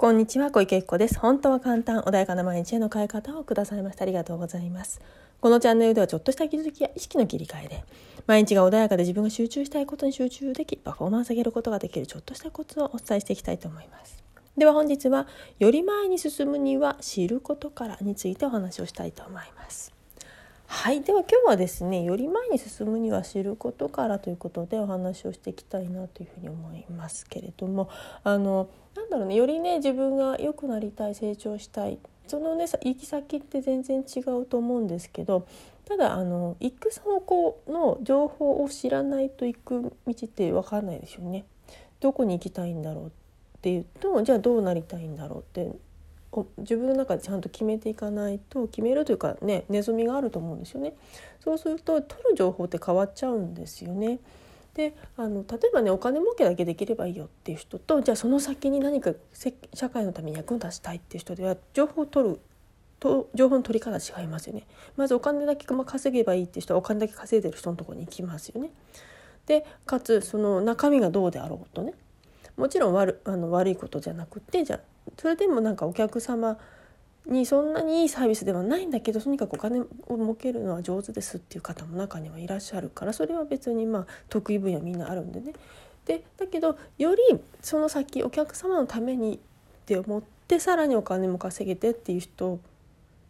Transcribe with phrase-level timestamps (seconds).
[0.00, 1.18] こんにちは小池由子です。
[1.18, 4.04] 本当は簡単穏やかな毎日への変え方をくださいました。
[4.04, 4.98] ありがとうございます。
[5.42, 7.84] このチャンネルではちょっとした気づきや意識の切り替えで
[8.26, 14.24] 毎日が穏やかで自分が集中したいことに集中できパフォーマンス上げることができるちょっとしたコツをお伝えしていきたいと思います。
[14.56, 15.26] では本日は
[15.58, 19.99] より前に進むには知ることからについてお話をしたいと思います。
[20.72, 27.90] はいでは今日はですねより前に進むには知ることからということでお話をしていきたいなというふうに思いますけれども
[28.22, 31.98] あのなんだろうねよりね自分が良くなりたい成長したい
[32.28, 35.44] そのね行き先って全然違うと思うんですけど
[35.86, 41.44] ただあの行く方向の情報を知らないと行く道って分かんないですよね。
[41.98, 43.10] どこに行きたいんだろうっ
[43.60, 45.68] て言ってもじゃあどうなりたいんだろうって
[46.58, 50.94] 自分の中でちゃんと決めていかないと決めるというかねネズミがあると思うんですよね。
[51.40, 54.20] そうすると取る情報って変わっちゃうんですよね。
[54.74, 59.12] であの例えばねお金儲けだけできればいいよっていう人とじゃあその先に何か
[59.74, 62.40] 社会のために役に立ちたいっていう人では情報を取る
[63.00, 64.66] と情報の取り方違いますよね。
[64.96, 68.70] まずお金だけ稼げばいいっていう人はお金だけ稼いでる人のところに行きますよね。
[69.46, 71.94] でかつその中身がどうであろうとね
[72.56, 74.80] もちろん悪あの悪いことじゃなくてじゃあ
[75.18, 76.58] それでもなんかお客様
[77.26, 85.52] にそんなにいいサービスではないんだけどとにかくお金を儲けるのは上手ですっていう方も中にはいらっしゃるからそれは別にまあ得意分野みんなあるんでね。
[86.06, 87.20] でだけどより
[87.60, 89.38] その先お客様のためにっ
[89.84, 92.58] て思ってさらにお金も稼げてっていう人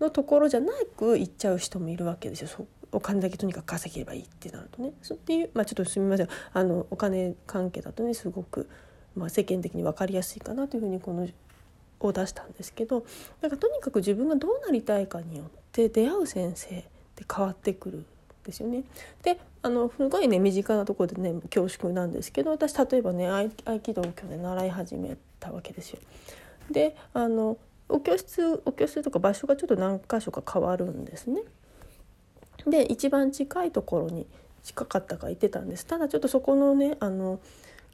[0.00, 2.66] のところじゃなく行っちゃう人もいるわけですよ。
[2.90, 4.90] お金だけとにかく稼げればいいってなるとね。
[4.90, 8.68] っていうまあちょっとすみませんあのお金関係だとねすごく、
[9.16, 11.26] まあ、世間的に分かりやすいかなというふうにこの
[12.00, 13.04] を出したんですけど
[13.40, 16.82] なんかとにかく自分がどうなりたいかによって出会う先生っ
[17.14, 18.06] て変わってくるん
[18.44, 18.84] ですよね。
[19.22, 23.48] であのすごいね身近なところでね恐縮なんですけど私例えばね合
[23.80, 25.98] 気道を去年習い始めたわけですよ。
[26.70, 27.56] であの
[27.88, 31.42] お教室お教室とか場所がちょっと何箇所か変わるんですね。
[32.66, 34.26] で一番近いところに
[34.62, 37.40] 近かったか行ってたんですただちょっとそこのねあの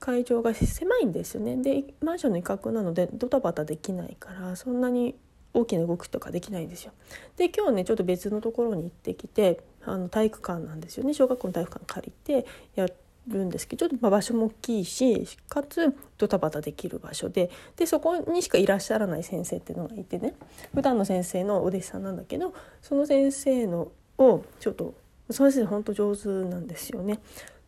[0.00, 5.14] 会場が狭いんですよねでマンションの一角なのでドタバタできないからそんなに
[5.54, 6.92] 大きな動きとかできないんですよ。
[7.36, 12.12] で今日ねちょっと別のところに行ってきてあの体育館なんですよね小学校の体育館借り
[12.42, 12.88] てや
[13.28, 20.34] るんですけどちょっとま場所も大きいしかつドタバタできる場所ででそこにしかいらっしゃらない先生っていうのがいてね
[20.74, 24.94] 普段の先生のお弟子さんなんだけどその先生のをちょっと
[25.30, 27.20] その先生本当上手なんですよね。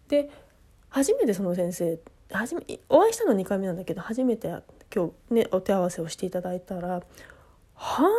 [0.08, 0.28] で
[0.88, 1.98] 初めてその先生
[2.30, 4.48] 初めお会いしたの2回目なんだけど初めて
[4.94, 7.02] 今日ねお手合わせをしていただいたら
[7.74, 8.10] 本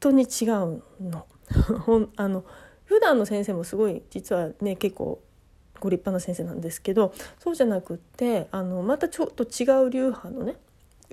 [0.00, 1.26] 当に違うの。
[1.84, 2.44] ほんあの
[2.84, 5.20] 普段の先生もすごい実はね結構
[5.80, 10.56] ご立派な先生なんですけどそうじゃなくってあのまたちょっと違う流派のね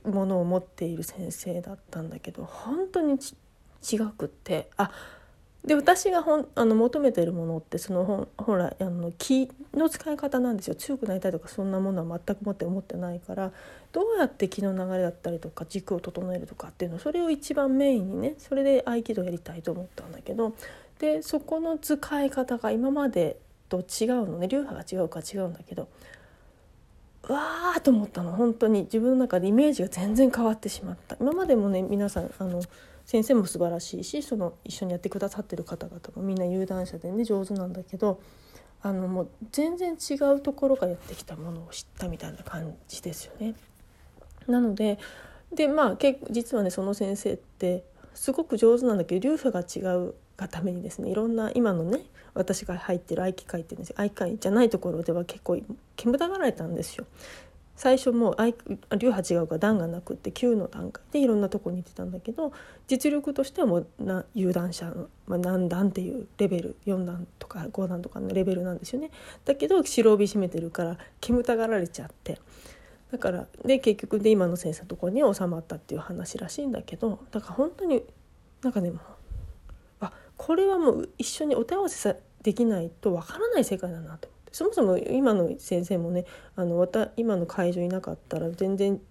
[0.03, 4.91] ものを持っている先生だったんだけど本当に違くってあ
[5.65, 10.75] で私がほんあの求めてるものってその本本来あの気の使い方なんですよ。
[10.75, 13.51] 強くなりたいとかそんなものは全く持って思ってないから。
[13.91, 20.53] どうやって気の流れだったりとか軸を整えるとかっていうのそれを一番メインにねそれで合気道やりたいと思ったんだけど。
[20.99, 23.37] でそこの使い方が今まで
[23.67, 24.47] と違うのね。
[24.47, 25.87] 流派が違うか違うんだけど。
[27.27, 28.31] わーと思ったの。
[28.31, 28.83] 本当に。
[28.83, 31.17] 自分の中でイメージが全然変わってしまった。
[31.19, 32.61] 今までもね皆さんあの
[33.05, 38.21] 先生も素晴らしいしその一緒にやってくださってる方々もみんな有段者でね上手なんだけど
[38.81, 43.55] あのもう全然違うところがやってきたものを知ったみたいな感じですよね。
[44.47, 44.99] なので
[45.53, 47.83] でまあ結実はねその先生って
[48.19, 52.01] すごく上手なんだけど流派が違うがためにですねいろんな今のね
[52.33, 55.57] 私が入ってる合気会っていうんですよ合気会じゃないところでは結構
[55.95, 57.05] 煙たがられたんですよ。
[57.77, 58.35] 最初もう
[58.97, 62.51] 流派違うから段がなくって9の段階でいろんなとこに行ってたんだけど
[62.89, 63.87] 実力としてはもう
[64.35, 69.11] 有段者の、まあ、何段っていうレベル4段とか5段とかのレベルなんですよね。
[69.45, 72.37] だけど白帯締めてるから煙たがられちゃって
[73.11, 78.03] だからで結局で今の先生のところに収まったっていう話らしいんだけどだから本当に
[78.61, 78.91] なんかね
[79.99, 86.25] あこれはもう一緒にお手合わせさできないとわからない世界だなと思ってそもそも今の先生もね
[86.55, 89.01] あの今の会場いなかったら全然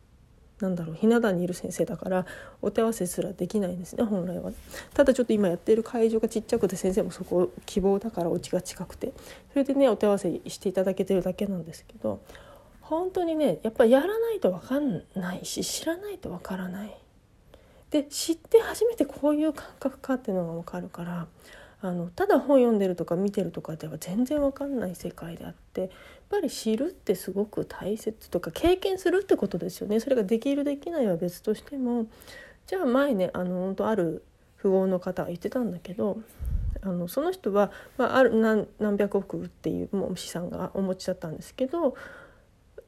[0.61, 2.27] なんだろうひな壇にいる先生だから
[2.63, 4.51] お手合わせすらできないんですね本来は。
[4.93, 9.13] ただちょっと今やってる会場がちっちゃくて先生もそこ希望だからお家が近くて
[9.53, 12.21] それでねお手合わせしていただけてるだけなんですけど
[12.89, 16.97] 本当にねやっぱりやらないと分かんないし知らないと分からない。
[17.91, 21.27] で知って初めてこういう感覚かっていうのが分かるから
[21.81, 25.91] あのただ本読んでるとか見てるとかでは全然わかんない世界であってやっ
[26.29, 32.07] ぱり知るってすごく大切とか経験するってことですよねそれができるできないは別としても
[32.67, 34.25] じゃあ前ねあの本当ある
[34.61, 36.19] 富豪の方が言ってたんだけど
[36.83, 41.95] あのその人は、まあ、ある何何百億っていうもう資産がお持ちだったんですけど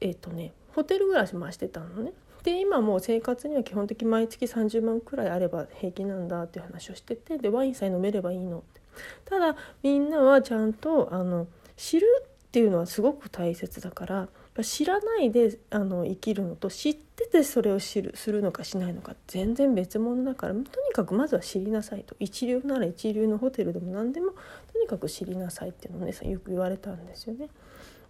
[0.01, 2.13] えっ、ー、とねホテル暮らしもしてたのね。
[2.43, 8.81] で今もう生活には基本的毎月30万くらいあれば平気なんだっていう話をしててでワインさえ飲めればいいのって
[9.25, 14.29] ただみんなはちゃんとあの知るっていうのはすごく大切だから
[14.63, 24.31] 知らないであの生きるのと知っててそれを知るするのかしないのか全然別物だからとにかくまずは知りなさいと一流なら一流のホテルでも何でも
[24.73, 27.49] とにかく知りなさいっていうのをねよく言われたんですよね。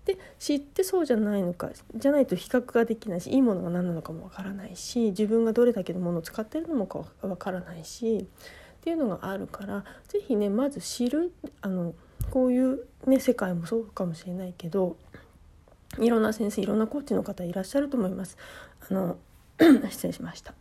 [0.05, 11.31] で知ってそうじゃないのかじゃないと比較ができないしいいものが何なのかもわからないし自分がどれだけのものを使ってるのもかわからないしっていうのがあるから是非ねまず知る
[11.61, 11.93] あの
[12.31, 14.97] こういう、ね、世界もそうかもしれないけど
[15.99, 18.37] いろんな先生いろんなコーチの方いらっしゃると思います。
[18.89, 19.17] あの
[19.89, 20.55] 失礼しました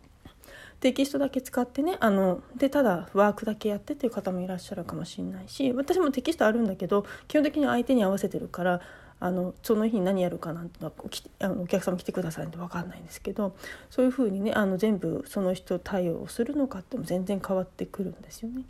[0.80, 8.80] テキストだけ使ってねあのでただワークだけやってっていう方もいらっしゃるかもしれないし私もテキストあるんだけど基本的に相手に合わせてるから
[9.20, 10.92] あのその日に何やるかなんてのは
[11.40, 13.54] あのお客様来てくださいって分かんないんですけど
[13.90, 18.64] そういうふうにねあの全部その人対応するのかっても全然変わってくるんですよね。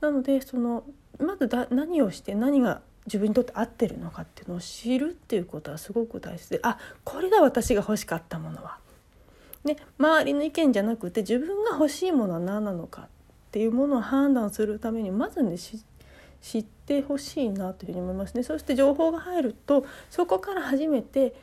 [0.00, 0.84] なのでその
[1.18, 8.78] まずだ何をして何が自分にとって合ってるのかっていうのを知るっていうことはすごく大切であこれだ私が欲しかったものは。
[9.64, 13.06] ね、周りの意見じゃなくて自分が欲しいものは何なのかっ
[13.52, 15.56] ていうものを判断するためにまずね
[16.42, 18.34] 知ってほしいなというふうに思います。
[18.34, 21.34] ねそして情報が入るとそこから初めて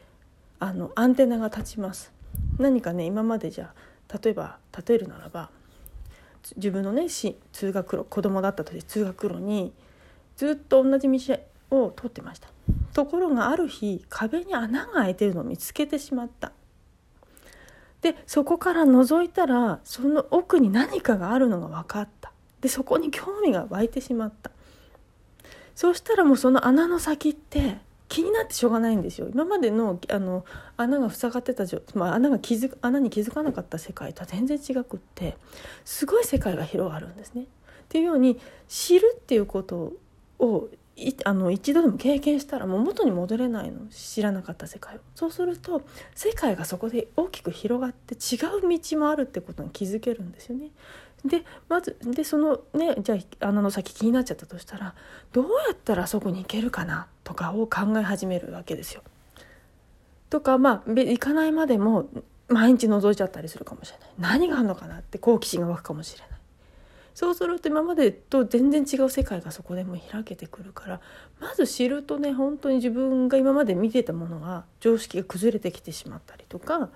[0.60, 2.12] あのアンテナが立ちます。
[2.60, 3.74] 何かね今までじゃ
[4.22, 4.58] 例えば
[4.88, 5.50] 例えるならば
[6.58, 7.36] 自分のね通
[7.72, 9.74] 学路子供だった時通学路に
[10.36, 11.40] ずっと同じ道
[11.72, 12.50] を通ってました。
[12.94, 16.52] ところがある日壁に穴が開いてるのを見つけてしまった。
[18.02, 22.32] でそこから覗いたらその奥に何かがあるのが分かった。
[22.62, 24.52] でそこに興味が湧いてしまった。
[25.80, 27.78] そうしたらもうその穴の先って
[28.10, 29.30] 気になってしょうがないんですよ。
[29.34, 30.44] 今までのあの
[30.76, 35.38] 穴が塞がってた、まあ、穴が気づ穴に気づかなかった世界とは全然違くって
[35.86, 37.44] すごい世界が広がるんですね。
[37.44, 37.46] っ
[37.88, 38.38] ていうように
[38.68, 39.94] 知るっていうこと
[40.40, 40.68] を
[41.24, 43.88] あの一度でも経験したらもう元に戻れないの。
[43.90, 45.00] 知らなかった世界を。
[45.16, 45.84] そうすると
[46.14, 50.72] 世界がそこで大きく広がって違う道もあるってことに気づけるんですよね。
[51.26, 54.96] でまずでそのねじゃあ穴の先気になっちゃったとしたら
[55.34, 57.08] どうやったらそこに行けるかな？
[57.24, 59.02] とかを考え始めるわけですよ。
[60.30, 62.08] とかまあ行かないまでも
[62.48, 64.10] 毎日覗いちゃったりするかもしれない。
[64.18, 66.30] 何があるのかなって好奇心が湧くかもしれない。
[67.16, 71.02] そうすると今までと全然違う世界がそこでも開けてくるから
[71.42, 76.90] まず知るとね本当に自分が今まで見てたものが常識が崩れてきてしまったりとか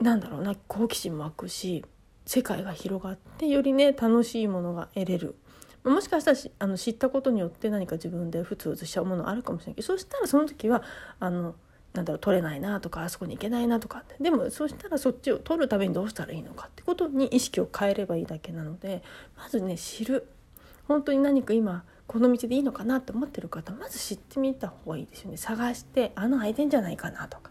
[0.00, 1.84] なんだろうな好奇心も湧くし
[2.28, 5.34] 世界が広がってよりね楽しいものが得れる。
[5.82, 10.82] もしかしたらあの知ったことによって何か自分でふつふつしちゃうものあるかもしれないけどそしたらその時は
[11.20, 11.54] あの
[11.94, 19.02] なんだろう取れないなとかあそこに行けないなとかでもそしたらそっちを取るためにどうしたらいいのかってことに意識を変えればいいだけなので
[19.38, 20.28] まずね知る。
[20.86, 25.38] 本当に何か今この道でいいのかなって思ってる方まず知ってみた方がいいですよね。
[25.38, 27.50] 探して穴開いてんじゃないかなとか。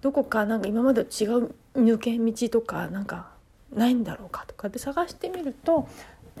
[0.00, 3.30] どこかなんか今までと違う抜け道とかなんか
[3.74, 5.88] ないんだろうかとかで探してみると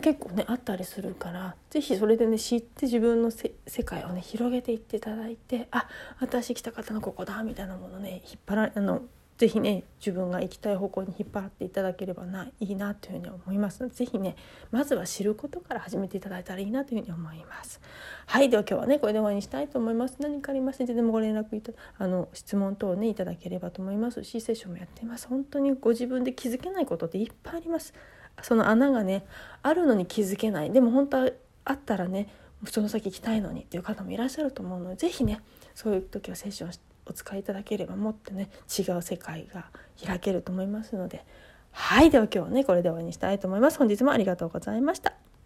[0.00, 3.52] 結構ねあったりするから是非それでね知って自分の世
[3.84, 5.86] 界をね広げていっていただいてあ
[6.20, 9.02] 私来た方のここだみたいなものね引っ張らあの
[9.38, 14.36] 是非ね自分が行きたい方向に引っ張っていただければないいなというふうに思いますので是非ね
[14.70, 17.80] まずは知ることから始めていただいたらいいなというふうに思います。
[18.26, 20.16] はいでは今日はねこれで終わりにしたいと思います。
[20.20, 25.28] 何かありましたらでもご連絡いたあの質問等ねいただければと思いますしセッションもやっています。
[25.28, 27.94] 本当にご自分で気づけないことっていっぱいあります。
[28.42, 29.24] その穴がね
[29.62, 31.30] あるのに気づけないでも本当は
[31.64, 32.28] あったらね
[32.70, 35.40] その先行きたいのにっていう方もいらっしゃると思うので是非ね
[35.74, 36.70] そういう時はセッション
[37.12, 39.66] お使いいただければもっとね違う世界が
[40.04, 41.24] 開けると思いますので
[41.70, 43.78] はいでは今日はねこれで終わりにしたいと思います。
[43.78, 45.21] 本日もありがとうございました。